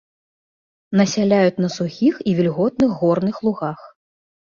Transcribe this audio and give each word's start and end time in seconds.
Насяляюць 1.01 1.61
на 1.63 1.69
сухіх 1.77 2.15
і 2.31 2.33
вільготных 2.39 2.97
горных 3.03 3.35
лугах. 3.49 3.79